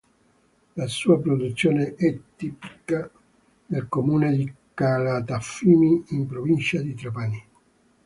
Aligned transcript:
La 0.77 0.87
sua 0.87 1.19
produzione 1.19 1.93
è 1.93 2.17
tipica 2.35 3.07
del 3.67 3.87
comune 3.87 4.31
di 4.35 4.51
Calatafimi 4.73 6.05
in 6.07 6.25
provincia 6.25 6.81
di 6.81 6.95
Trapani. 6.95 7.47